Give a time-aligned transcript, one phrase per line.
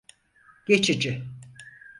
[0.65, 1.23] Geçici.